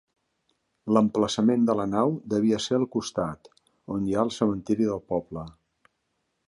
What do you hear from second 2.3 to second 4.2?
devia ser al costat, on hi